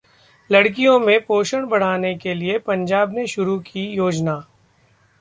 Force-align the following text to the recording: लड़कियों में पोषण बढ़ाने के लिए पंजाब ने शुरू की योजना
लड़कियों 0.49 0.97
में 0.99 1.19
पोषण 1.25 1.65
बढ़ाने 1.67 2.13
के 2.15 2.33
लिए 2.33 2.57
पंजाब 2.59 3.13
ने 3.13 3.27
शुरू 3.27 3.59
की 3.59 3.85
योजना 3.93 4.43